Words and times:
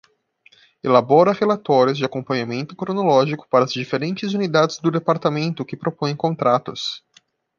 Elabora 0.83 1.31
relatórios 1.31 1.95
de 1.99 2.03
acompanhamento 2.05 2.75
cronológico 2.75 3.47
para 3.47 3.65
as 3.65 3.71
diferentes 3.71 4.33
unidades 4.33 4.79
do 4.79 4.89
Departamento 4.89 5.63
que 5.63 5.77
propõem 5.77 6.15
contratos. 6.15 7.03